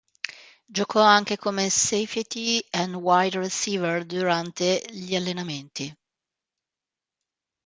[0.65, 5.95] Giocò anche come safety e wide receiver durante gli allenamenti.